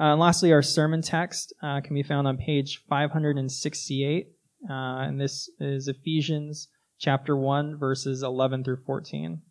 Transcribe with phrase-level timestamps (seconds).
[0.00, 4.28] Uh, and lastly, our sermon text uh, can be found on page 568.
[4.68, 6.68] Uh, and this is Ephesians
[6.98, 9.42] chapter 1, verses 11 through 14.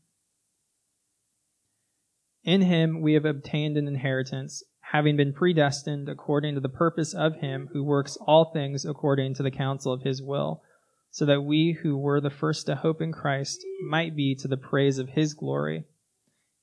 [2.43, 7.35] In him we have obtained an inheritance, having been predestined according to the purpose of
[7.35, 10.63] him who works all things according to the counsel of his will,
[11.11, 14.57] so that we who were the first to hope in Christ might be to the
[14.57, 15.83] praise of his glory.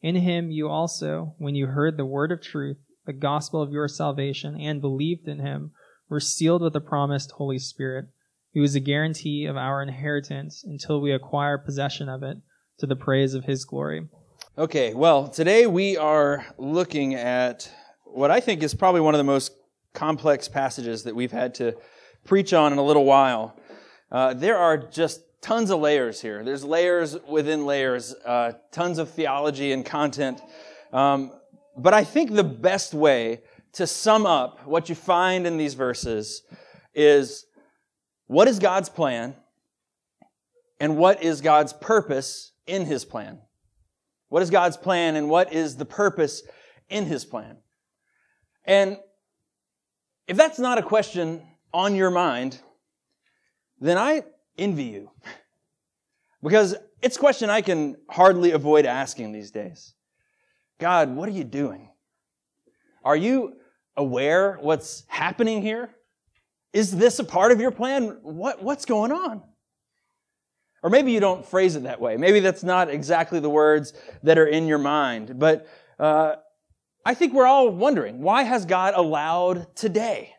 [0.03, 2.79] In him you also, when you heard the word of truth,
[3.09, 5.71] the gospel of your salvation, and believed in him,
[6.11, 8.05] were sealed with the promised Holy Spirit,
[8.53, 12.37] who is a guarantee of our inheritance until we acquire possession of it
[12.77, 14.07] to the praise of his glory.
[14.59, 17.73] Okay, well, today we are looking at
[18.05, 19.53] what I think is probably one of the most
[19.95, 21.79] complex passages that we've had to
[22.27, 23.59] preach on in a little while.
[24.13, 26.45] Uh, there are just tons of layers here.
[26.45, 30.43] There's layers within layers, uh, tons of theology and content.
[30.93, 31.33] Um,
[31.79, 33.41] but I think the best way
[33.75, 36.43] to sum up what you find in these verses
[36.95, 37.47] is
[38.27, 39.37] what is God's plan
[40.81, 43.39] and what is God's purpose in his plan?
[44.29, 46.43] What is God's plan and what is the purpose
[46.89, 47.59] in his plan?
[48.65, 48.99] And
[50.27, 52.61] if that's not a question on your mind,
[53.81, 54.23] then I
[54.57, 55.11] envy you.
[56.41, 59.95] Because it's a question I can hardly avoid asking these days.
[60.79, 61.89] God, what are you doing?
[63.05, 63.55] Are you
[63.97, 65.91] aware what's happening here?
[66.73, 68.19] Is this a part of your plan?
[68.23, 69.43] What, what's going on?
[70.83, 72.17] Or maybe you don't phrase it that way.
[72.17, 75.39] Maybe that's not exactly the words that are in your mind.
[75.39, 75.67] But
[75.99, 76.37] uh,
[77.05, 80.35] I think we're all wondering why has God allowed today?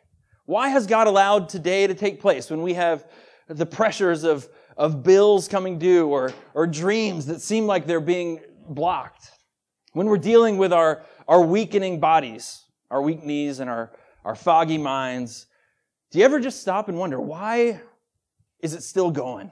[0.46, 3.06] Why has God allowed today to take place when we have
[3.48, 8.40] the pressures of, of bills coming due or, or dreams that seem like they're being
[8.68, 9.30] blocked?
[9.92, 13.92] When we're dealing with our, our weakening bodies, our weak knees, and our,
[14.24, 15.46] our foggy minds,
[16.10, 17.80] do you ever just stop and wonder, why
[18.60, 19.50] is it still going?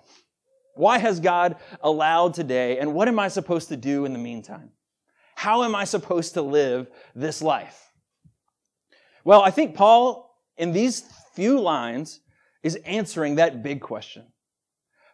[0.74, 4.70] Why has God allowed today, and what am I supposed to do in the meantime?
[5.34, 7.90] How am I supposed to live this life?
[9.24, 11.02] Well, I think Paul, in these
[11.34, 12.20] few lines,
[12.62, 14.26] is answering that big question.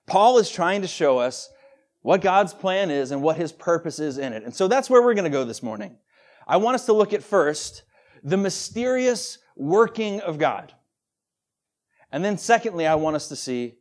[0.06, 1.50] Paul is trying to show us
[2.04, 4.44] what God's plan is and what his purpose is in it.
[4.44, 5.96] And so that's where we're going to go this morning.
[6.46, 7.82] I want us to look at first
[8.22, 10.74] the mysterious working of God.
[12.12, 13.76] And then secondly, I want us to see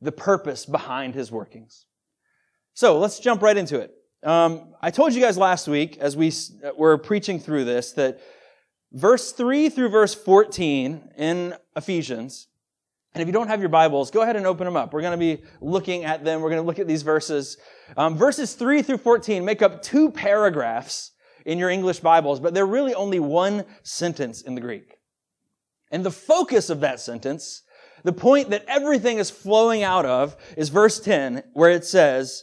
[0.00, 1.86] the purpose behind his workings.
[2.74, 3.92] So let's jump right into it.
[4.22, 6.32] Um, I told you guys last week as we
[6.78, 8.20] were preaching through this that
[8.92, 12.46] verse 3 through verse 14 in Ephesians
[13.14, 14.92] and if you don't have your Bibles, go ahead and open them up.
[14.92, 16.40] We're going to be looking at them.
[16.40, 17.56] We're going to look at these verses.
[17.96, 21.12] Um, verses 3 through 14 make up two paragraphs
[21.46, 24.96] in your English Bibles, but they're really only one sentence in the Greek.
[25.92, 27.62] And the focus of that sentence,
[28.02, 32.42] the point that everything is flowing out of, is verse 10, where it says,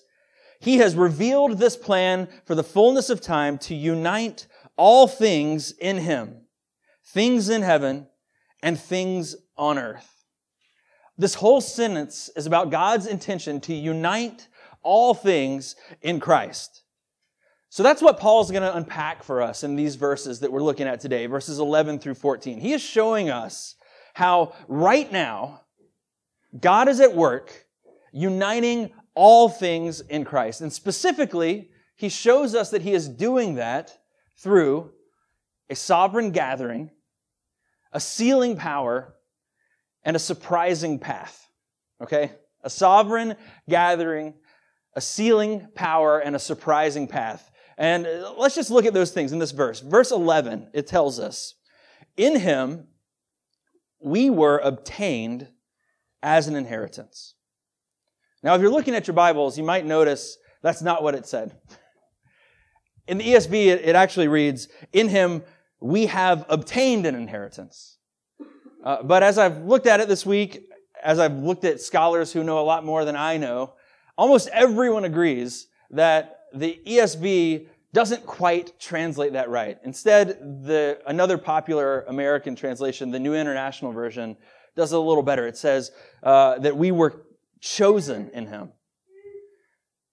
[0.62, 5.98] He has revealed this plan for the fullness of time to unite all things in
[5.98, 6.46] Him,
[7.04, 8.08] things in heaven
[8.64, 10.21] and things on earth.
[11.22, 14.48] This whole sentence is about God's intention to unite
[14.82, 16.82] all things in Christ.
[17.70, 20.88] So that's what Paul's going to unpack for us in these verses that we're looking
[20.88, 22.60] at today, verses 11 through 14.
[22.60, 23.76] He is showing us
[24.16, 25.62] how right now
[26.60, 27.68] God is at work
[28.12, 30.62] uniting all things in Christ.
[30.62, 33.96] And specifically, he shows us that he is doing that
[34.40, 34.90] through
[35.70, 36.90] a sovereign gathering,
[37.94, 39.14] a sealing power,
[40.04, 41.48] and a surprising path.
[42.02, 42.32] Okay?
[42.64, 43.36] A sovereign
[43.70, 44.34] gathering,
[44.96, 47.52] a sealing power, and a surprising path.
[47.78, 49.80] And uh, let's just look at those things in this verse.
[49.80, 51.56] Verse 11, it tells us,
[52.18, 52.88] In him
[54.00, 55.48] we were obtained
[56.24, 57.36] as an inheritance.
[58.44, 61.56] Now, if you're looking at your Bibles, you might notice that's not what it said.
[63.08, 65.44] In the ESV, it actually reads, In him
[65.80, 67.98] we have obtained an inheritance.
[68.84, 70.68] Uh, but as I've looked at it this week,
[71.04, 73.74] as I've looked at scholars who know a lot more than I know,
[74.18, 79.78] almost everyone agrees that the ESV doesn't quite translate that right.
[79.84, 80.30] Instead,
[80.64, 84.38] the, another popular American translation, the New International Version,
[84.76, 85.46] does it a little better.
[85.48, 85.92] It says
[86.24, 87.26] uh, that we were
[87.60, 88.72] chosen in Him.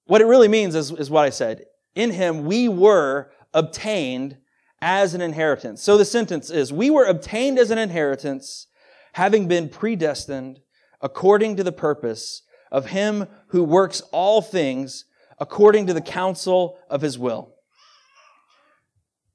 [0.07, 1.67] What it really means is, is what I said.
[1.95, 4.39] In Him, we were obtained
[4.81, 5.83] as an inheritance.
[5.83, 8.67] So the sentence is, we were obtained as an inheritance,
[9.15, 10.61] having been predestined
[11.01, 15.05] according to the purpose of him who works all things
[15.39, 17.55] according to the counsel of his will.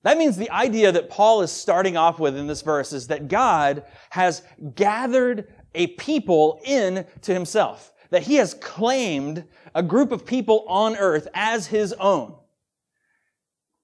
[0.04, 3.30] That means the idea that Paul is starting off with in this verse is that
[3.30, 4.44] God has
[4.76, 7.94] gathered a people in to himself.
[8.10, 12.36] That he has claimed a group of people on earth as his own.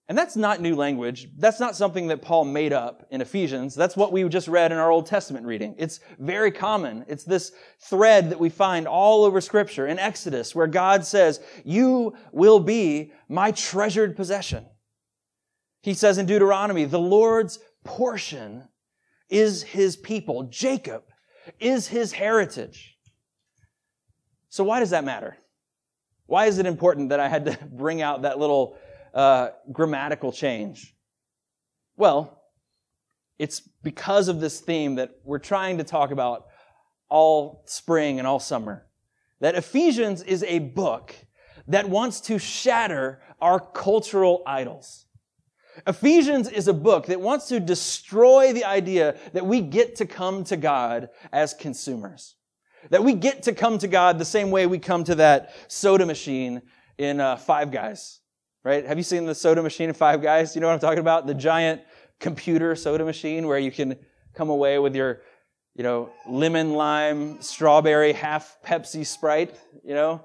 [0.09, 1.29] And that's not new language.
[1.37, 3.75] That's not something that Paul made up in Ephesians.
[3.75, 5.75] That's what we just read in our Old Testament reading.
[5.77, 7.05] It's very common.
[7.07, 12.15] It's this thread that we find all over scripture in Exodus where God says, you
[12.31, 14.65] will be my treasured possession.
[15.83, 18.67] He says in Deuteronomy, the Lord's portion
[19.29, 20.49] is his people.
[20.49, 21.03] Jacob
[21.59, 22.97] is his heritage.
[24.49, 25.37] So why does that matter?
[26.25, 28.75] Why is it important that I had to bring out that little
[29.13, 30.95] uh, grammatical change?
[31.97, 32.41] Well,
[33.37, 36.47] it's because of this theme that we're trying to talk about
[37.09, 38.85] all spring and all summer.
[39.39, 41.15] That Ephesians is a book
[41.67, 45.05] that wants to shatter our cultural idols.
[45.87, 50.43] Ephesians is a book that wants to destroy the idea that we get to come
[50.45, 52.35] to God as consumers.
[52.89, 56.05] That we get to come to God the same way we come to that soda
[56.05, 56.61] machine
[56.97, 58.18] in uh, Five Guys,
[58.69, 58.85] right?
[58.85, 60.53] Have you seen the soda machine in Five Guys?
[60.53, 61.25] You know what I'm talking about?
[61.25, 61.81] The giant
[62.19, 63.95] computer soda machine where you can
[64.35, 65.21] come away with your,
[65.73, 70.23] you know, lemon, lime, strawberry, half Pepsi Sprite, you know?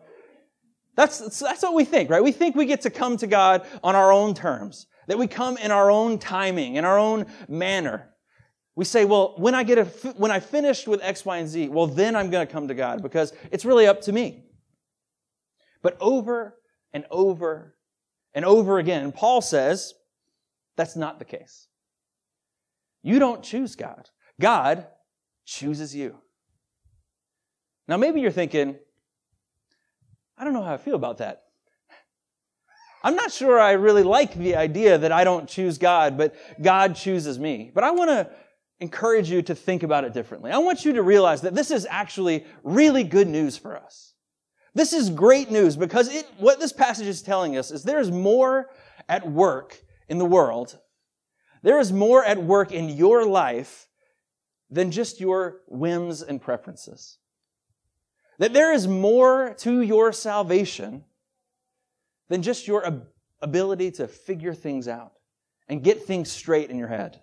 [0.95, 2.23] That's, that's what we think, right?
[2.23, 4.89] We think we get to come to God on our own terms.
[5.09, 8.11] That we come in our own timing, in our own manner.
[8.77, 9.85] We say, well, when I get a,
[10.19, 12.75] when I finished with X, Y, and Z, well, then I'm going to come to
[12.75, 14.45] God because it's really up to me.
[15.83, 16.59] But over
[16.93, 17.75] and over
[18.35, 19.95] and over again, Paul says
[20.77, 21.69] that's not the case.
[23.03, 24.11] You don't choose God.
[24.41, 24.87] God
[25.45, 26.19] chooses you.
[27.87, 28.77] Now, maybe you're thinking,
[30.39, 31.43] I don't know how I feel about that.
[33.05, 36.97] I'm not sure I really like the idea that I don't choose God, but God
[36.97, 37.71] chooses me.
[37.75, 38.31] But I want to
[38.81, 40.51] encourage you to think about it differently.
[40.51, 44.14] I want you to realize that this is actually really good news for us.
[44.75, 48.11] This is great news because it, what this passage is telling us is there is
[48.11, 48.71] more
[49.09, 50.79] at work in the world.
[51.63, 53.89] There is more at work in your life
[54.71, 57.19] than just your whims and preferences.
[58.39, 61.05] That there is more to your salvation
[62.29, 63.05] than just your
[63.41, 65.13] ability to figure things out
[65.69, 67.21] and get things straight in your head.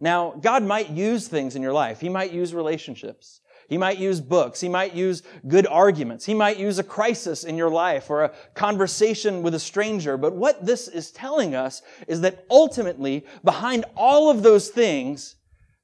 [0.00, 2.00] Now, God might use things in your life.
[2.00, 3.40] He might use relationships.
[3.68, 4.60] He might use books.
[4.60, 6.24] He might use good arguments.
[6.24, 10.16] He might use a crisis in your life or a conversation with a stranger.
[10.16, 15.36] But what this is telling us is that ultimately, behind all of those things,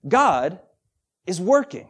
[0.09, 0.61] God
[1.27, 1.89] is working.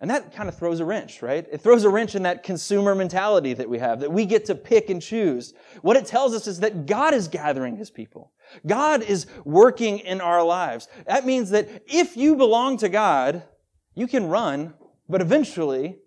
[0.00, 1.46] And that kind of throws a wrench, right?
[1.52, 4.54] It throws a wrench in that consumer mentality that we have, that we get to
[4.54, 5.52] pick and choose.
[5.82, 8.32] What it tells us is that God is gathering His people.
[8.66, 10.88] God is working in our lives.
[11.06, 13.42] That means that if you belong to God,
[13.94, 14.72] you can run,
[15.06, 15.98] but eventually,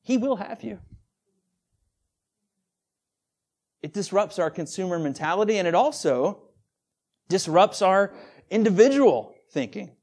[0.00, 0.78] He will have you.
[3.82, 6.44] It disrupts our consumer mentality and it also
[7.28, 8.14] disrupts our
[8.50, 9.95] individual thinking.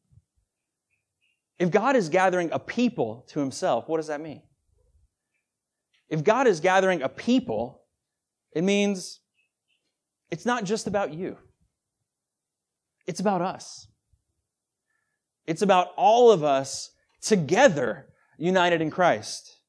[1.60, 4.42] If God is gathering a people to himself, what does that mean?
[6.10, 7.82] If God is gathering a people,
[8.54, 9.20] it means
[10.32, 11.38] it's not just about you.
[13.06, 13.88] It's about us.
[15.46, 19.60] It's about all of us together united in Christ.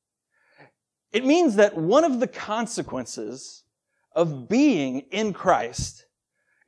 [1.12, 3.64] It means that one of the consequences
[4.14, 6.06] of being in Christ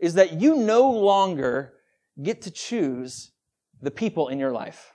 [0.00, 1.74] is that you no longer
[2.22, 3.32] get to choose
[3.80, 4.92] the people in your life.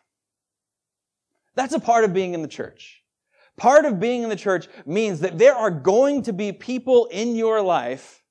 [1.55, 3.03] That's a part of being in the church.
[3.57, 7.35] Part of being in the church means that there are going to be people in
[7.35, 8.23] your life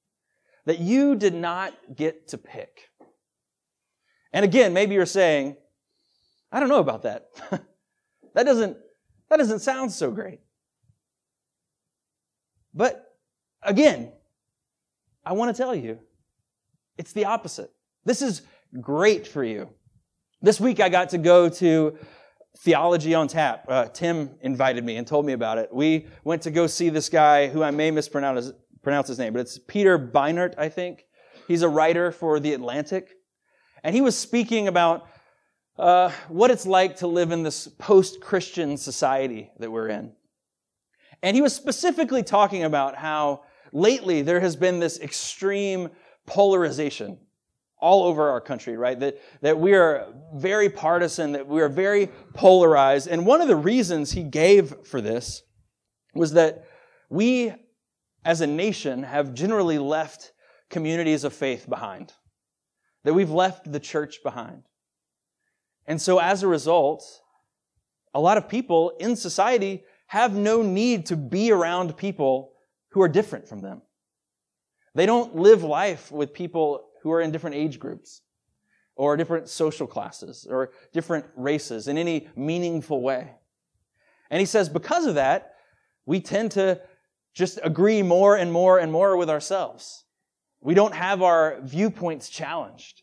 [0.66, 2.88] that you did not get to pick.
[4.32, 5.56] And again, maybe you're saying,
[6.52, 7.28] I don't know about that.
[8.34, 8.76] that doesn't,
[9.28, 10.40] that doesn't sound so great.
[12.74, 13.16] But
[13.62, 14.12] again,
[15.24, 15.98] I want to tell you,
[16.96, 17.72] it's the opposite.
[18.04, 18.42] This is
[18.80, 19.68] great for you.
[20.42, 21.98] This week I got to go to
[22.58, 23.64] Theology on Tap.
[23.68, 25.72] Uh, Tim invited me and told me about it.
[25.72, 28.52] We went to go see this guy who I may mispronounce
[28.82, 31.04] pronounce his name, but it's Peter Beinart, I think.
[31.46, 33.10] He's a writer for The Atlantic.
[33.84, 35.06] And he was speaking about
[35.78, 40.12] uh, what it's like to live in this post Christian society that we're in.
[41.22, 43.42] And he was specifically talking about how
[43.72, 45.90] lately there has been this extreme
[46.26, 47.18] polarization
[47.80, 48.98] all over our country, right?
[49.00, 53.08] That, that we are very partisan, that we are very polarized.
[53.08, 55.42] And one of the reasons he gave for this
[56.14, 56.66] was that
[57.08, 57.54] we
[58.24, 60.32] as a nation, have generally left
[60.68, 62.12] communities of faith behind.
[63.04, 64.64] That we've left the church behind.
[65.86, 67.04] And so as a result,
[68.12, 72.52] a lot of people in society have no need to be around people
[72.90, 73.82] who are different from them.
[74.94, 78.22] They don't live life with people who are in different age groups
[78.96, 83.32] or different social classes or different races in any meaningful way.
[84.30, 85.54] And he says, because of that,
[86.06, 86.80] we tend to
[87.32, 90.04] just agree more and more and more with ourselves.
[90.60, 93.02] We don't have our viewpoints challenged.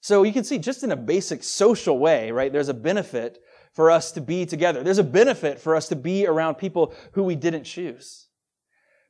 [0.00, 2.52] So you can see just in a basic social way, right?
[2.52, 3.38] There's a benefit
[3.72, 4.82] for us to be together.
[4.82, 8.26] There's a benefit for us to be around people who we didn't choose.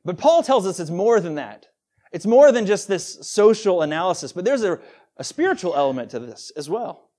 [0.05, 1.67] But Paul tells us it's more than that.
[2.11, 4.79] It's more than just this social analysis, but there's a,
[5.17, 7.09] a spiritual element to this as well.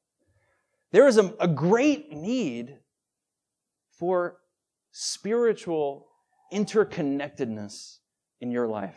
[0.93, 2.79] There is a, a great need
[3.93, 4.39] for
[4.91, 6.09] spiritual
[6.53, 7.99] interconnectedness
[8.41, 8.97] in your life.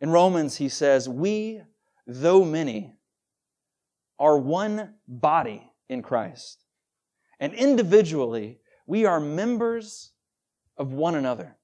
[0.00, 1.60] In Romans, he says, We,
[2.06, 2.94] though many,
[4.18, 6.64] are one body in Christ.
[7.40, 10.12] And individually, we are members
[10.76, 11.57] of one another.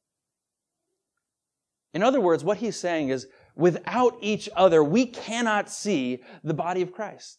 [1.94, 6.82] In other words, what he's saying is, without each other, we cannot see the body
[6.82, 7.38] of Christ.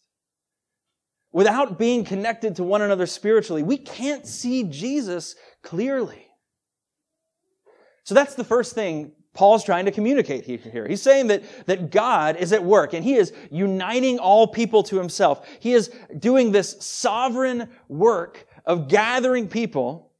[1.30, 6.26] Without being connected to one another spiritually, we can't see Jesus clearly.
[8.04, 10.88] So that's the first thing Paul's trying to communicate here.
[10.88, 14.96] He's saying that, that God is at work and he is uniting all people to
[14.96, 15.46] himself.
[15.60, 20.12] He is doing this sovereign work of gathering people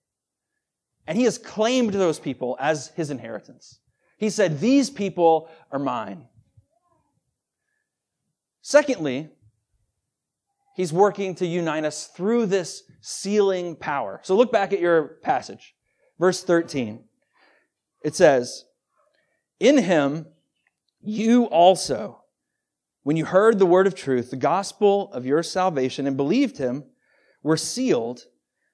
[1.07, 3.79] and he has claimed those people as his inheritance.
[4.17, 6.25] He said, these people are mine.
[8.63, 9.29] Secondly,
[10.75, 14.21] he's working to unite us through this sealing power.
[14.23, 15.75] So look back at your passage.
[16.19, 17.05] Verse 13.
[18.03, 18.65] It says,
[19.61, 20.27] in him,
[21.01, 22.23] you also,
[23.03, 26.85] when you heard the word of truth, the gospel of your salvation, and believed him,
[27.43, 28.25] were sealed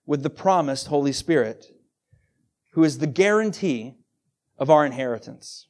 [0.06, 1.66] with the promised Holy Spirit,
[2.72, 3.96] who is the guarantee
[4.62, 5.66] of our inheritance.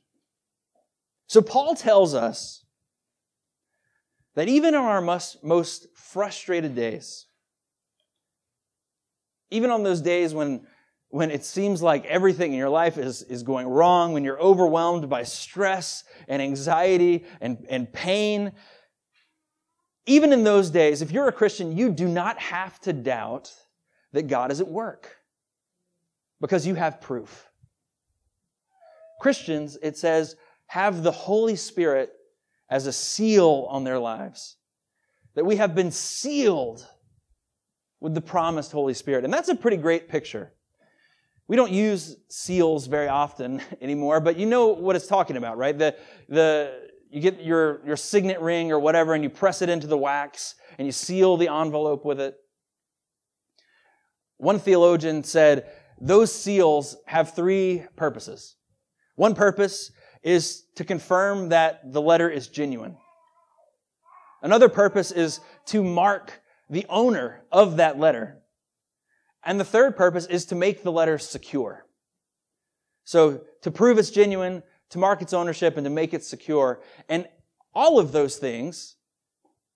[1.27, 2.63] So Paul tells us
[4.35, 5.39] that even in our most,
[5.95, 7.25] frustrated days,
[9.51, 10.67] even on those days when
[11.09, 15.09] when it seems like everything in your life is, is going wrong, when you're overwhelmed
[15.11, 18.53] by stress and anxiety and, and pain,
[20.07, 23.53] even in those days, if you're a Christian, you do not have to doubt
[24.13, 25.17] that God is at work
[26.41, 27.52] because you have proof.
[29.23, 30.35] Christians, it says,
[30.67, 32.11] have the Holy Spirit
[32.69, 34.57] as a seal on their lives.
[35.37, 36.85] That we have been sealed
[38.01, 39.23] with the promised Holy Spirit.
[39.23, 40.53] And that's a pretty great picture.
[41.47, 45.79] We don't use seals very often anymore, but you know what it's talking about, right?
[45.79, 45.95] The,
[46.29, 49.97] the, you get your, your signet ring or whatever and you press it into the
[49.97, 52.35] wax and you seal the envelope with it.
[54.39, 58.57] One theologian said those seals have three purposes.
[59.15, 59.91] One purpose
[60.23, 62.97] is to confirm that the letter is genuine.
[64.43, 68.39] Another purpose is to mark the owner of that letter.
[69.45, 71.87] And the third purpose is to make the letter secure.
[73.05, 76.81] So to prove it's genuine, to mark its ownership, and to make it secure.
[77.09, 77.29] And
[77.75, 78.97] all of those things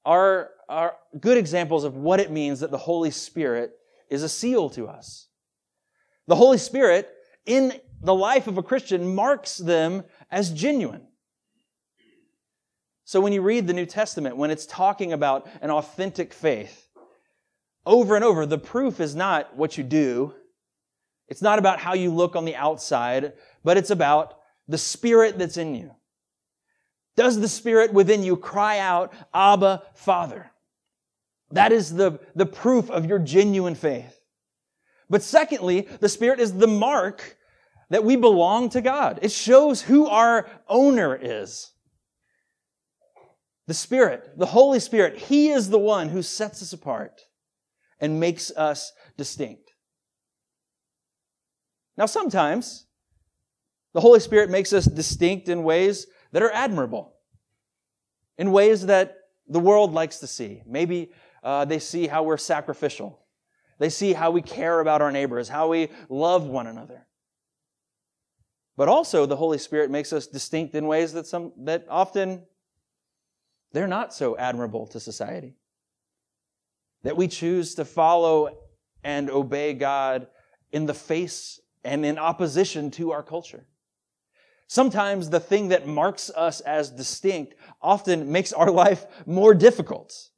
[0.04, 3.72] are, are good examples of what it means that the Holy Spirit
[4.08, 5.28] is a seal to us.
[6.28, 7.10] The Holy Spirit
[7.44, 11.06] in the life of a Christian marks them as genuine.
[13.04, 16.88] So when you read the New Testament, when it's talking about an authentic faith,
[17.86, 20.34] over and over, the proof is not what you do.
[21.28, 25.56] It's not about how you look on the outside, but it's about the spirit that's
[25.56, 25.92] in you.
[27.16, 30.50] Does the spirit within you cry out, Abba, Father?
[31.52, 34.20] That is the, the proof of your genuine faith.
[35.08, 37.36] But secondly, the spirit is the mark
[37.90, 39.20] that we belong to God.
[39.22, 41.72] It shows who our owner is.
[43.66, 47.20] The Spirit, the Holy Spirit, He is the one who sets us apart
[48.00, 49.72] and makes us distinct.
[51.96, 52.86] Now, sometimes
[53.94, 57.14] the Holy Spirit makes us distinct in ways that are admirable,
[58.36, 59.16] in ways that
[59.48, 60.62] the world likes to see.
[60.66, 61.12] Maybe
[61.42, 63.20] uh, they see how we're sacrificial.
[63.78, 67.06] They see how we care about our neighbors, how we love one another.
[68.76, 72.42] But also, the Holy Spirit makes us distinct in ways that some that often
[73.72, 75.54] they're not so admirable to society
[77.02, 78.58] that we choose to follow
[79.04, 80.26] and obey God
[80.72, 83.64] in the face and in opposition to our culture.
[84.66, 90.30] Sometimes the thing that marks us as distinct often makes our life more difficult.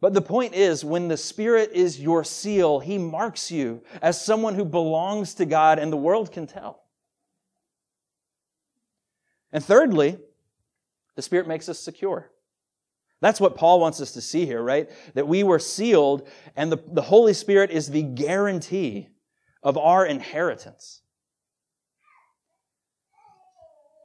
[0.00, 4.54] But the point is, when the Spirit is your seal, He marks you as someone
[4.54, 6.84] who belongs to God and the world can tell.
[9.52, 10.18] And thirdly,
[11.16, 12.30] the Spirit makes us secure.
[13.20, 14.88] That's what Paul wants us to see here, right?
[15.14, 19.08] That we were sealed and the, the Holy Spirit is the guarantee
[19.62, 21.02] of our inheritance.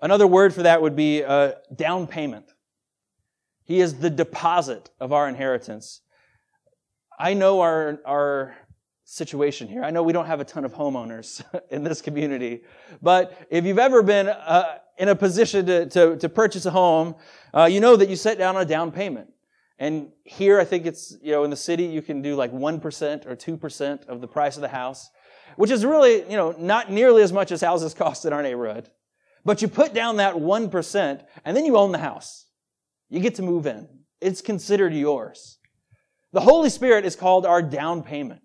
[0.02, 2.53] Another word for that would be a down payment.
[3.74, 6.02] He is the deposit of our inheritance.
[7.18, 8.56] I know our, our
[9.04, 9.84] situation here.
[9.84, 12.62] I know we don't have a ton of homeowners in this community,
[13.02, 17.16] but if you've ever been uh, in a position to, to, to purchase a home,
[17.52, 19.34] uh, you know that you set down a down payment.
[19.80, 23.26] And here, I think it's, you know, in the city, you can do like 1%
[23.26, 25.10] or 2% of the price of the house,
[25.56, 28.92] which is really, you know, not nearly as much as houses cost in our neighborhood.
[29.44, 32.46] But you put down that 1%, and then you own the house.
[33.14, 33.88] You get to move in.
[34.22, 35.60] It's considered yours.
[36.32, 38.42] The Holy Spirit is called our down payment.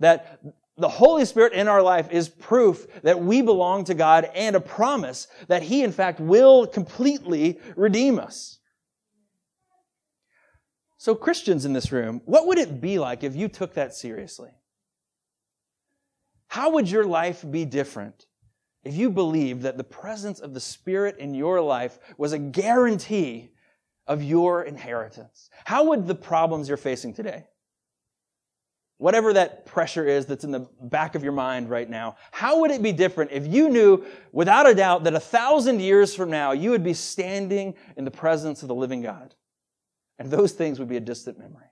[0.00, 0.42] That
[0.76, 4.60] the Holy Spirit in our life is proof that we belong to God and a
[4.60, 8.58] promise that He, in fact, will completely redeem us.
[10.98, 14.50] So, Christians in this room, what would it be like if you took that seriously?
[16.48, 18.26] How would your life be different
[18.84, 23.52] if you believed that the presence of the Spirit in your life was a guarantee
[24.06, 25.50] of your inheritance?
[25.64, 27.44] How would the problems you're facing today,
[28.98, 32.70] whatever that pressure is that's in the back of your mind right now, how would
[32.70, 36.52] it be different if you knew without a doubt that a thousand years from now
[36.52, 39.34] you would be standing in the presence of the living God?
[40.18, 41.66] And those things would be a distant memory.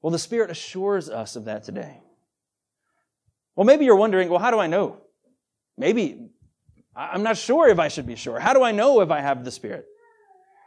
[0.00, 2.00] Well, the Spirit assures us of that today.
[3.54, 4.98] Well, maybe you're wondering, well, how do I know?
[5.78, 6.30] Maybe
[6.94, 8.38] I'm not sure if I should be sure.
[8.38, 9.86] How do I know if I have the Spirit?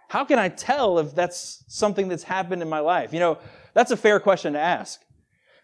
[0.07, 3.13] How can I tell if that's something that's happened in my life?
[3.13, 3.37] You know,
[3.73, 5.01] that's a fair question to ask.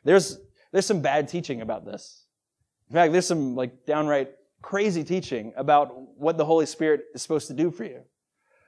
[0.03, 0.39] There's,
[0.71, 2.25] there's some bad teaching about this.
[2.89, 4.31] In fact, there's some like downright
[4.61, 8.01] crazy teaching about what the Holy Spirit is supposed to do for you.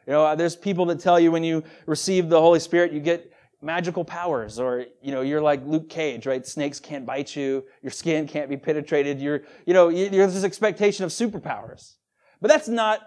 [0.07, 3.32] You know, there's people that tell you when you receive the Holy Spirit, you get
[3.63, 6.45] magical powers or you know you're like luke cage right?
[6.45, 11.05] Snakes can't bite you your skin can't be penetrated you're you know there's this expectation
[11.05, 11.95] of superpowers.
[12.41, 13.01] But that's not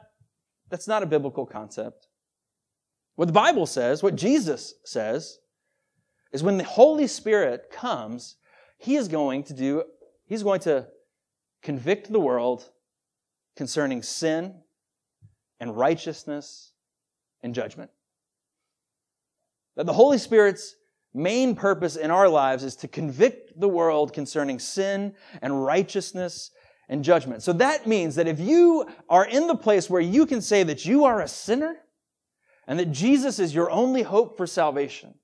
[0.71, 2.09] that's not a biblical concept.
[3.17, 5.39] What the bible says what jesus says
[6.33, 8.37] is when the holy spirit comes
[8.79, 9.85] he is going to do
[10.27, 10.87] he's going to
[11.63, 12.71] convict the world
[13.57, 14.55] concerning sin
[15.61, 16.73] and righteousness
[17.43, 17.91] and judgment
[19.77, 20.75] that the Holy Spirit's
[21.15, 26.51] main purpose in our lives is to convict the world concerning sin and righteousness
[26.89, 27.43] and judgment.
[27.43, 30.85] So that means that if you are in the place where you can say that
[30.85, 31.77] you are a sinner
[32.67, 35.15] and that Jesus is your only hope for salvation,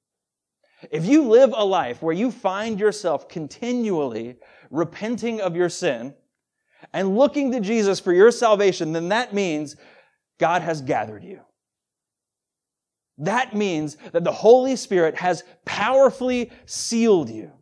[0.90, 4.36] if you live a life where you find yourself continually
[4.70, 6.14] repenting of your sin
[6.92, 9.76] and looking to Jesus for your salvation, then that means
[10.38, 11.40] God has gathered you.
[13.18, 17.52] That means that the Holy Spirit has powerfully sealed you.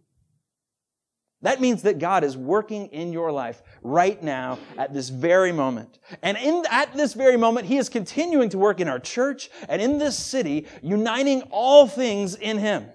[1.43, 5.99] That means that God is working in your life right now at this very moment.
[6.23, 9.81] And in, at this very moment, He is continuing to work in our church and
[9.81, 12.91] in this city, uniting all things in Him.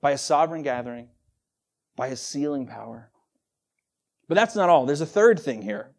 [0.00, 1.08] By a sovereign gathering,
[1.94, 3.12] by His sealing power.
[4.28, 4.86] But that's not all.
[4.86, 5.92] There's a third thing here.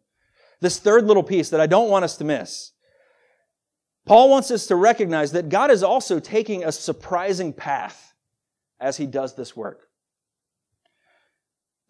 [0.60, 2.72] This third little piece that I don't want us to miss.
[4.06, 8.14] Paul wants us to recognize that God is also taking a surprising path
[8.80, 9.88] as he does this work.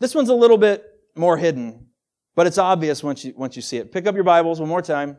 [0.01, 1.89] This one's a little bit more hidden,
[2.35, 3.93] but it's obvious once you, once you see it.
[3.93, 5.17] Pick up your Bibles one more time.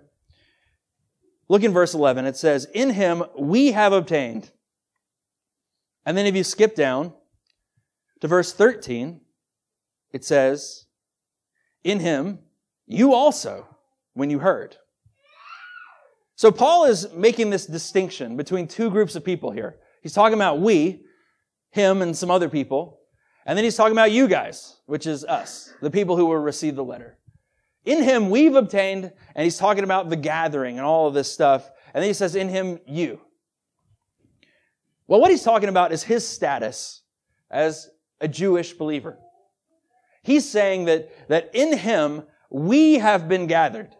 [1.47, 2.25] Look in verse 11.
[2.25, 4.51] It says, In him we have obtained.
[6.05, 7.13] And then if you skip down
[8.21, 9.21] to verse 13,
[10.11, 10.85] it says,
[11.83, 12.39] In him
[12.87, 13.67] you also,
[14.13, 14.77] when you heard.
[16.41, 19.77] So Paul is making this distinction between two groups of people here.
[20.01, 21.03] He's talking about we,
[21.69, 22.97] him and some other people.
[23.45, 26.75] And then he's talking about you guys, which is us, the people who will receive
[26.75, 27.19] the letter.
[27.85, 31.69] In him we've obtained, and he's talking about the gathering and all of this stuff.
[31.93, 33.21] And then he says, in him you.
[35.05, 37.03] Well, what he's talking about is his status
[37.51, 37.87] as
[38.19, 39.19] a Jewish believer.
[40.23, 43.95] He's saying that, that in him we have been gathered.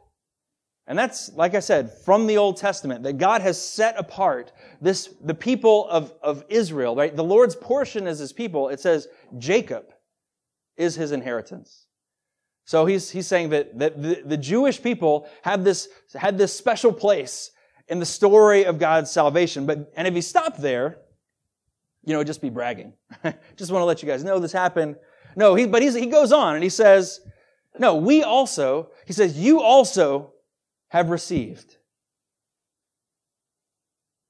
[0.91, 4.51] And that's, like I said, from the Old Testament, that God has set apart
[4.82, 7.15] this, the people of, of Israel, right?
[7.15, 8.67] The Lord's portion is his people.
[8.67, 9.86] It says Jacob
[10.75, 11.86] is his inheritance.
[12.65, 16.91] So he's, he's saying that, that the, the Jewish people have this, had this special
[16.91, 17.51] place
[17.88, 19.65] in the story of God's salvation.
[19.65, 20.97] But, and if he stopped there,
[22.04, 22.91] you know, just be bragging.
[23.56, 24.97] just want to let you guys know this happened.
[25.38, 27.21] No, he, but he goes on and he says,
[27.80, 30.34] no, we also, he says, you also
[30.91, 31.77] have received.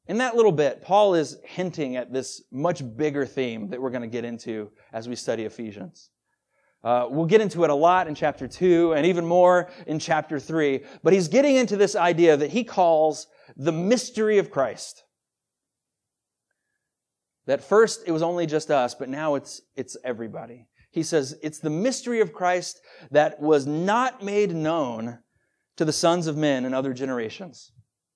[0.07, 4.03] In that little bit, Paul is hinting at this much bigger theme that we're going
[4.03, 6.11] to get into as we study Ephesians.
[6.83, 10.39] Uh, we'll get into it a lot in chapter 2 and even more in chapter
[10.39, 15.03] 3, but he's getting into this idea that he calls the mystery of Christ.
[17.47, 20.67] That first it was only just us, but now it's, it's everybody.
[20.91, 25.19] He says it's the mystery of Christ that was not made known
[25.81, 27.71] to the sons of men in other generations.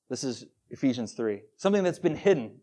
[0.07, 1.41] This is Ephesians 3.
[1.57, 2.59] Something that's been hidden.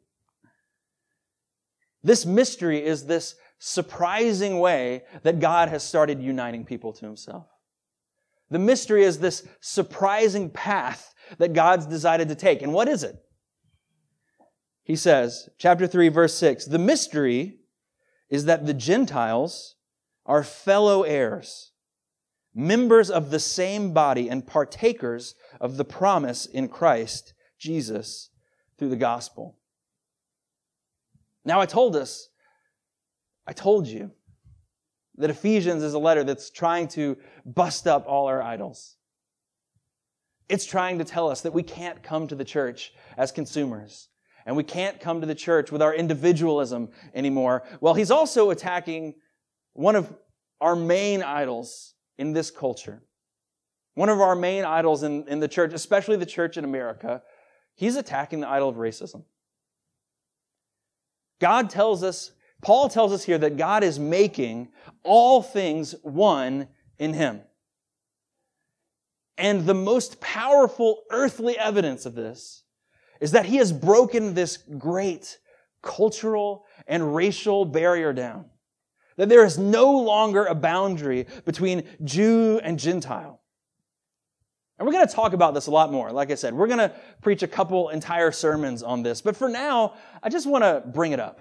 [2.04, 7.48] This mystery is this surprising way that God has started uniting people to himself.
[8.48, 12.62] The mystery is this surprising path that God's decided to take.
[12.62, 13.16] And what is it?
[14.84, 17.58] He says, chapter 3, verse 6, the mystery
[18.30, 19.74] is that the Gentiles
[20.24, 21.71] are fellow heirs,
[22.54, 28.30] members of the same body, and partakers of the promise in Christ Jesus
[28.78, 29.56] through the gospel.
[31.44, 32.28] Now, I told us
[33.46, 34.12] I told you
[35.16, 38.96] that Ephesians is a letter that's trying to bust up all our idols.
[40.48, 44.08] It's trying to tell us that we can't come to the church as consumers.
[44.44, 47.62] And we can't come to the church with our individualism anymore.
[47.80, 49.14] Well, he's also attacking
[49.72, 50.12] one of
[50.60, 53.02] our main idols in this culture.
[53.94, 57.22] One of our main idols in, in the church, especially the church in America,
[57.74, 59.24] he's attacking the idol of racism.
[61.40, 64.68] God tells us Paul tells us here that God is making
[65.02, 67.40] all things one in Him.
[69.36, 72.62] And the most powerful earthly evidence of this
[73.20, 75.38] is that He has broken this great
[75.82, 78.44] cultural and racial barrier down.
[79.22, 83.40] That there is no longer a boundary between Jew and Gentile.
[84.76, 86.10] And we're going to talk about this a lot more.
[86.10, 89.20] Like I said, we're going to preach a couple entire sermons on this.
[89.20, 91.40] But for now, I just want to bring it up.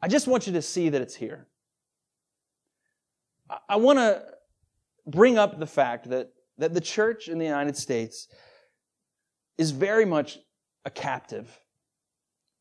[0.00, 1.48] I just want you to see that it's here.
[3.68, 4.22] I want to
[5.08, 8.28] bring up the fact that, that the church in the United States
[9.56, 10.38] is very much
[10.84, 11.50] a captive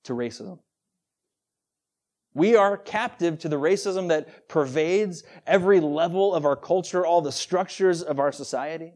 [0.06, 0.58] to racism.
[2.38, 7.32] We are captive to the racism that pervades every level of our culture, all the
[7.32, 8.94] structures of our society.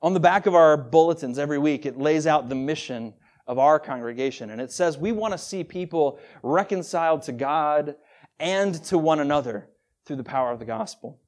[0.00, 3.12] On the back of our bulletins every week, it lays out the mission
[3.46, 4.48] of our congregation.
[4.48, 7.94] And it says we want to see people reconciled to God
[8.40, 9.68] and to one another
[10.06, 11.20] through the power of the gospel.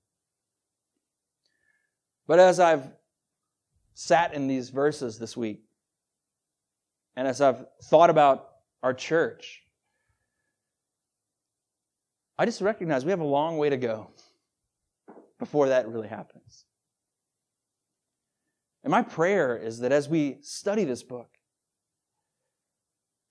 [2.27, 2.91] But as I've
[3.93, 5.63] sat in these verses this week,
[7.17, 8.49] and as I've thought about
[8.83, 9.61] our church,
[12.41, 14.09] I just recognize we have a long way to go
[15.39, 16.65] before that really happens.
[18.83, 21.29] And my prayer is that as we study this book,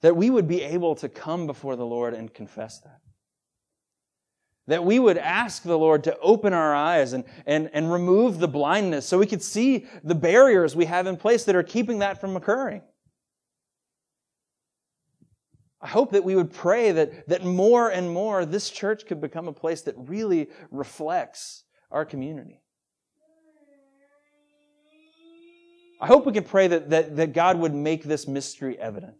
[0.01, 2.99] that we would be able to come before the Lord and confess that.
[4.67, 8.47] That we would ask the Lord to open our eyes and, and, and remove the
[8.47, 12.21] blindness so we could see the barriers we have in place that are keeping that
[12.21, 12.83] from occurring.
[15.81, 19.47] I hope that we would pray that, that more and more this church could become
[19.47, 22.61] a place that really reflects our community.
[26.01, 29.15] I hope we can pray that, that, that God would make this mystery evident.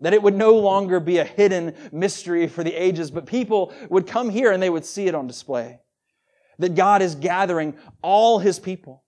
[0.00, 4.06] That it would no longer be a hidden mystery for the ages, but people would
[4.06, 5.80] come here and they would see it on display.
[6.58, 9.04] That God is gathering all his people.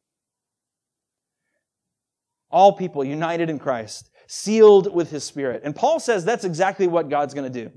[2.50, 5.62] All people united in Christ, sealed with his spirit.
[5.64, 7.72] And Paul says that's exactly what God's going to do.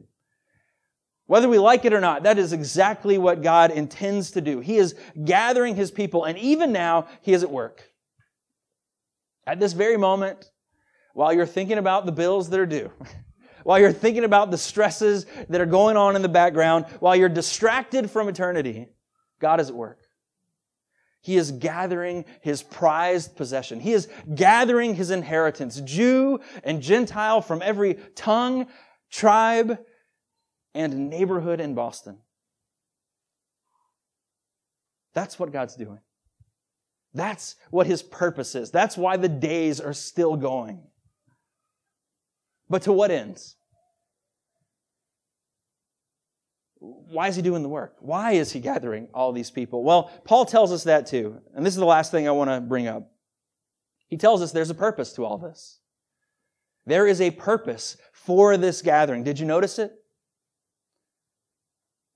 [1.26, 4.60] Whether we like it or not, that is exactly what God intends to do.
[4.60, 7.90] He is gathering his people, and even now, he is at work.
[9.48, 10.52] At this very moment,
[11.14, 12.92] while you're thinking about the bills that are due,
[13.64, 17.30] while you're thinking about the stresses that are going on in the background, while you're
[17.30, 18.90] distracted from eternity,
[19.40, 20.01] God is at work.
[21.22, 23.80] He is gathering his prized possession.
[23.80, 28.68] He is gathering his inheritance, Jew and Gentile from every tongue,
[29.12, 29.78] tribe,
[30.74, 32.18] and neighborhood in Boston.
[35.14, 36.00] That's what God's doing.
[37.14, 38.72] That's what his purpose is.
[38.72, 40.82] That's why the days are still going.
[42.70, 43.58] But to what ends?
[46.82, 47.96] Why is he doing the work?
[48.00, 49.84] Why is he gathering all these people?
[49.84, 51.40] Well, Paul tells us that too.
[51.54, 53.12] And this is the last thing I want to bring up.
[54.08, 55.80] He tells us there's a purpose to all this.
[56.88, 59.24] There is a purpose for this gathering.
[59.24, 59.94] Did you notice it?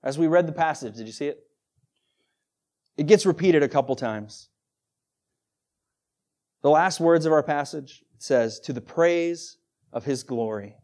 [0.02, 1.38] As we read the passage, did you see it?
[2.96, 4.48] It gets repeated a couple times.
[6.62, 9.58] The last words of our passage says, to the praise
[9.92, 10.74] of his glory.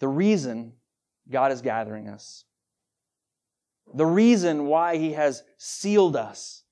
[0.00, 0.72] The reason
[1.30, 2.44] God is gathering us,
[3.94, 6.62] the reason why He has sealed us,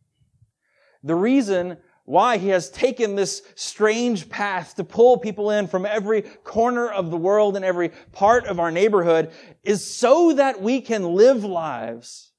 [1.02, 6.22] the reason why He has taken this strange path to pull people in from every
[6.22, 9.32] corner of the world and every part of our neighborhood
[9.62, 12.32] is so that we can live lives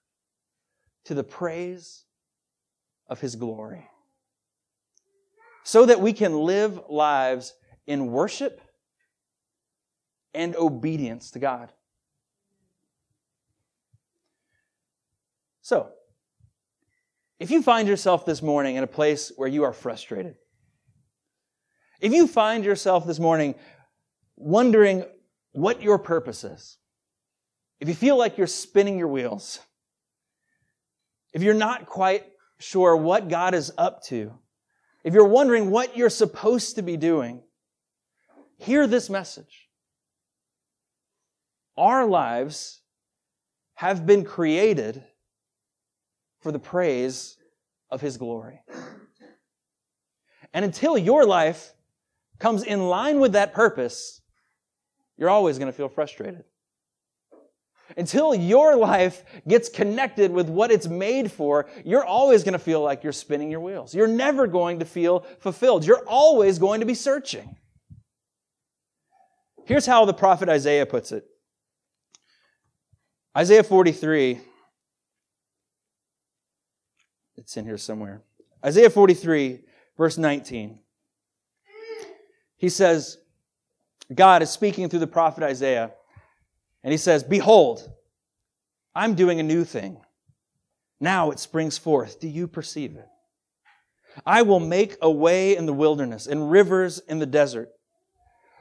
[1.06, 2.04] to the praise
[3.08, 3.88] of His glory.
[5.64, 7.56] So that we can live lives
[7.88, 8.62] in worship
[10.36, 11.72] and obedience to God.
[15.62, 15.90] So,
[17.40, 20.36] if you find yourself this morning in a place where you are frustrated,
[22.00, 23.56] if you find yourself this morning
[24.36, 25.06] wondering
[25.54, 26.78] what your purpose is,
[27.80, 29.60] if you feel like you're spinning your wheels,
[31.34, 32.26] if you're not quite
[32.60, 34.34] sure what God is up to,
[35.04, 37.42] if you're wondering what you're supposed to be doing,
[38.58, 39.65] hear this message
[41.78, 42.82] our lives
[43.76, 45.04] have been created
[46.40, 47.38] for the praise
[47.90, 48.62] of His glory.
[50.54, 51.74] And until your life
[52.40, 54.22] comes in line with that purpose,
[55.18, 56.44] you're always going to feel frustrated.
[57.98, 62.82] Until your life gets connected with what it's made for, you're always going to feel
[62.82, 63.94] like you're spinning your wheels.
[63.94, 65.86] You're never going to feel fulfilled.
[65.86, 67.58] You're always going to be searching.
[69.66, 71.26] Here's how the prophet Isaiah puts it
[73.38, 74.40] Isaiah 43,
[77.36, 78.22] it's in here somewhere.
[78.64, 79.60] Isaiah 43,
[79.98, 80.80] verse 19.
[82.56, 83.18] He says,
[84.14, 85.92] God is speaking through the prophet Isaiah,
[86.82, 87.92] and he says, Behold,
[88.96, 89.98] I'm doing a new thing.
[91.02, 92.22] Now it springs forth.
[92.22, 93.08] Do you perceive it?
[94.26, 97.70] I will make a way in the wilderness and rivers in the desert.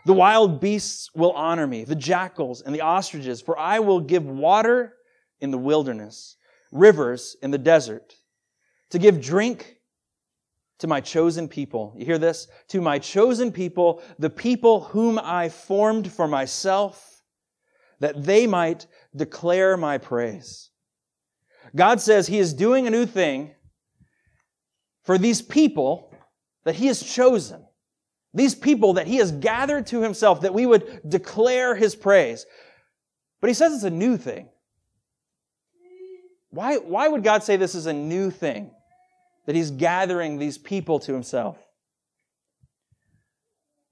[0.06, 4.24] The wild beasts will honor me, the jackals and the ostriches, for I will give
[4.24, 4.94] water
[5.40, 6.36] in the wilderness,
[6.72, 8.14] rivers in the desert,
[8.90, 9.78] to give drink
[10.78, 11.94] to my chosen people.
[11.96, 12.48] You hear this?
[12.68, 17.22] To my chosen people, the people whom I formed for myself,
[18.00, 18.86] that they might
[19.16, 20.70] declare my praise.
[21.74, 23.54] God says He is doing a new thing
[25.04, 26.14] for these people
[26.64, 27.64] that He has chosen.
[28.34, 32.44] These people that he has gathered to himself, that we would declare his praise.
[33.40, 34.48] But he says it's a new thing.
[36.50, 38.70] Why, why would God say this is a new thing?
[39.46, 41.58] That he's gathering these people to himself?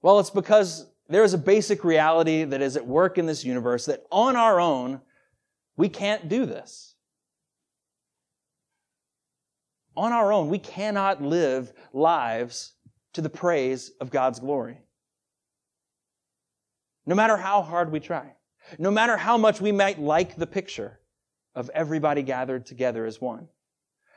[0.01, 3.85] Well, it's because there is a basic reality that is at work in this universe
[3.85, 4.99] that on our own,
[5.77, 6.95] we can't do this.
[9.95, 12.73] On our own, we cannot live lives
[13.13, 14.79] to the praise of God's glory.
[17.05, 18.33] No matter how hard we try,
[18.77, 20.99] no matter how much we might like the picture
[21.55, 23.47] of everybody gathered together as one,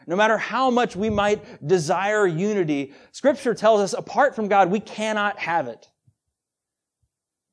[0.07, 4.81] no matter how much we might desire unity, Scripture tells us apart from God, we
[4.81, 5.89] cannot have it.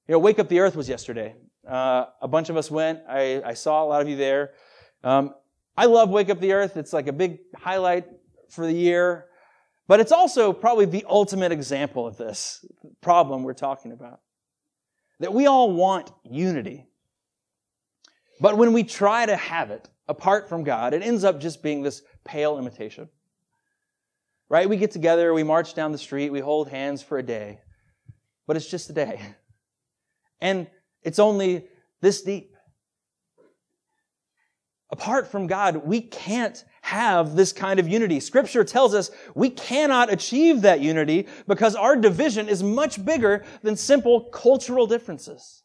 [0.07, 1.35] You know, Wake Up the Earth was yesterday.
[1.67, 2.99] Uh, a bunch of us went.
[3.09, 4.51] I, I, saw a lot of you there.
[5.01, 5.33] Um,
[5.77, 6.75] I love Wake Up the Earth.
[6.75, 8.05] It's like a big highlight
[8.49, 9.27] for the year.
[9.87, 12.65] But it's also probably the ultimate example of this
[13.01, 14.21] problem we're talking about.
[15.19, 16.87] That we all want unity.
[18.39, 21.81] But when we try to have it apart from God, it ends up just being
[21.81, 23.09] this pale imitation.
[24.49, 24.67] Right?
[24.69, 27.59] We get together, we march down the street, we hold hands for a day.
[28.47, 29.21] But it's just a day.
[30.41, 30.67] And
[31.03, 31.67] it's only
[32.01, 32.53] this deep.
[34.89, 38.19] Apart from God, we can't have this kind of unity.
[38.19, 43.75] Scripture tells us we cannot achieve that unity because our division is much bigger than
[43.75, 45.63] simple cultural differences.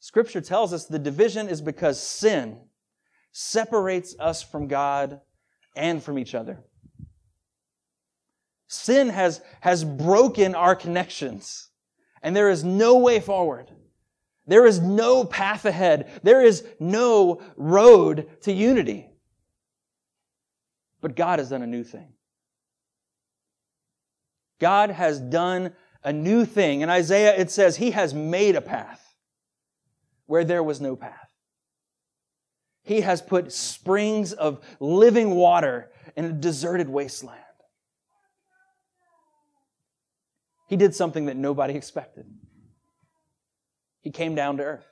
[0.00, 2.58] Scripture tells us the division is because sin
[3.32, 5.20] separates us from God
[5.76, 6.64] and from each other.
[8.68, 11.68] Sin has, has broken our connections,
[12.22, 13.70] and there is no way forward.
[14.48, 16.20] There is no path ahead.
[16.22, 19.10] There is no road to unity.
[21.00, 22.14] But God has done a new thing.
[24.58, 26.80] God has done a new thing.
[26.80, 29.04] In Isaiah, it says, He has made a path
[30.26, 31.28] where there was no path.
[32.82, 37.38] He has put springs of living water in a deserted wasteland.
[40.68, 42.24] He did something that nobody expected.
[44.00, 44.86] He came down to earth.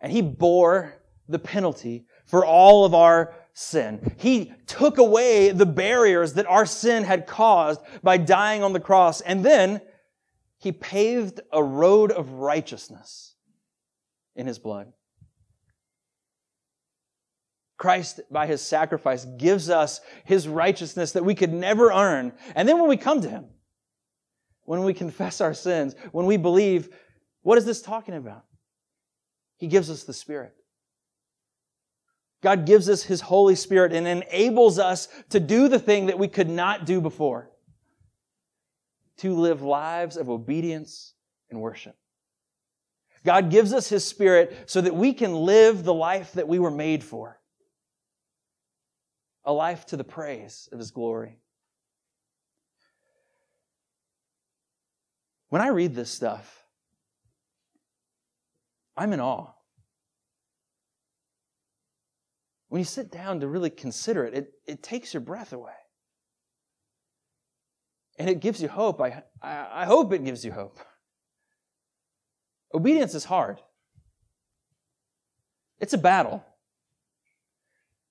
[0.00, 0.94] And he bore
[1.28, 4.14] the penalty for all of our sin.
[4.18, 9.20] He took away the barriers that our sin had caused by dying on the cross.
[9.20, 9.80] And then
[10.58, 13.34] he paved a road of righteousness
[14.34, 14.92] in his blood.
[17.76, 22.32] Christ, by his sacrifice, gives us his righteousness that we could never earn.
[22.54, 23.46] And then when we come to him,
[24.70, 26.90] when we confess our sins, when we believe,
[27.42, 28.44] what is this talking about?
[29.56, 30.54] He gives us the Spirit.
[32.40, 36.28] God gives us His Holy Spirit and enables us to do the thing that we
[36.28, 37.50] could not do before.
[39.16, 41.14] To live lives of obedience
[41.50, 41.96] and worship.
[43.24, 46.70] God gives us His Spirit so that we can live the life that we were
[46.70, 47.40] made for.
[49.44, 51.39] A life to the praise of His glory.
[55.50, 56.64] When I read this stuff,
[58.96, 59.48] I'm in awe.
[62.68, 65.72] When you sit down to really consider it, it, it takes your breath away.
[68.16, 69.00] And it gives you hope.
[69.00, 70.78] I, I, I hope it gives you hope.
[72.72, 73.60] Obedience is hard.
[75.80, 76.44] It's a battle.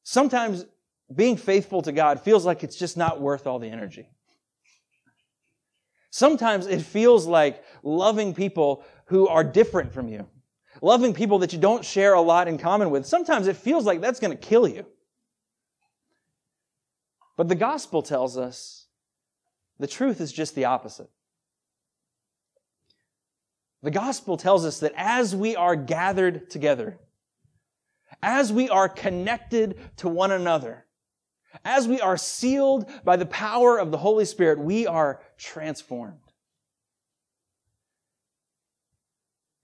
[0.04, 0.66] Sometimes
[1.16, 4.10] being faithful to God feels like it's just not worth all the energy.
[6.10, 10.28] Sometimes it feels like loving people who are different from you
[10.82, 14.02] loving people that you don't share a lot in common with, sometimes it feels like
[14.02, 14.86] that's going to kill you.
[17.38, 18.88] But the gospel tells us
[19.80, 21.10] the truth is just the opposite.
[23.82, 27.00] The gospel tells us that as we are gathered together,
[28.22, 30.86] as we are connected to one another,
[31.66, 36.20] as we are sealed by the power of the Holy Spirit, we are transformed.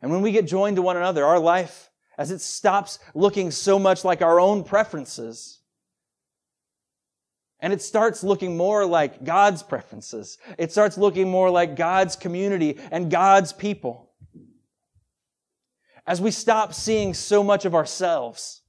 [0.01, 3.79] And when we get joined to one another, our life, as it stops looking so
[3.79, 5.59] much like our own preferences,
[7.59, 10.37] and it starts looking more like God's preferences.
[10.57, 14.11] It starts looking more like God's community and God's people.
[16.05, 18.61] As we stop seeing so much of ourselves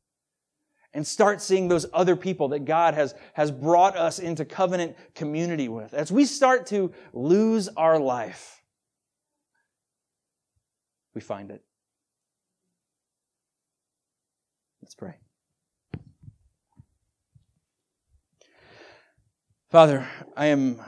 [0.96, 5.68] and start seeing those other people that God has, has brought us into covenant community
[5.68, 8.62] with, as we start to lose our life,
[11.14, 11.62] we find it.
[14.80, 15.16] Let's pray.
[19.68, 20.80] Father, I am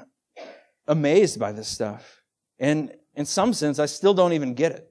[0.87, 2.23] amazed by this stuff.
[2.59, 4.91] And in some sense, I still don't even get it.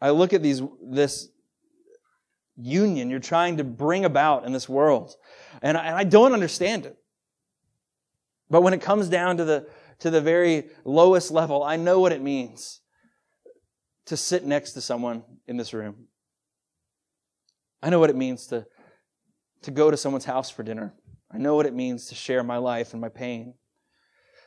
[0.00, 1.30] I look at these, this
[2.56, 5.14] union you're trying to bring about in this world,
[5.62, 6.96] and I, and I don't understand it.
[8.50, 9.66] But when it comes down to the,
[10.00, 12.80] to the very lowest level, I know what it means
[14.06, 16.08] to sit next to someone in this room.
[17.82, 18.66] I know what it means to,
[19.62, 20.94] to go to someone's house for dinner.
[21.30, 23.54] I know what it means to share my life and my pain.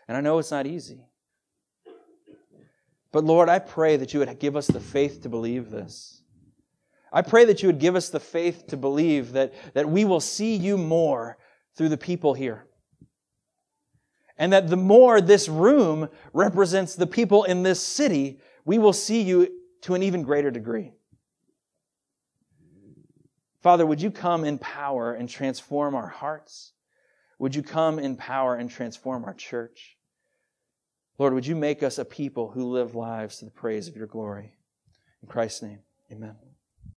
[0.07, 1.01] And I know it's not easy.
[3.11, 6.16] But Lord, I pray that you would give us the faith to believe this.
[7.11, 10.19] I pray that you would give us the faith to believe that, that we will
[10.19, 11.37] see you more
[11.75, 12.65] through the people here.
[14.37, 19.21] And that the more this room represents the people in this city, we will see
[19.21, 19.49] you
[19.81, 20.93] to an even greater degree.
[23.61, 26.73] Father, would you come in power and transform our hearts?
[27.39, 29.97] Would you come in power and transform our church?
[31.17, 34.07] Lord, would you make us a people who live lives to the praise of your
[34.07, 34.53] glory?
[35.21, 35.79] In Christ's name,
[36.11, 36.35] amen.